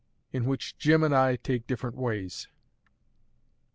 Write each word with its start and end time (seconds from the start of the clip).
IN 0.33 0.45
WHICH 0.45 0.75
JIM 0.79 1.03
AND 1.03 1.13
I 1.15 1.35
TAKE 1.35 1.67
DIFFERENT 1.67 1.95
WAYS. 1.95 2.47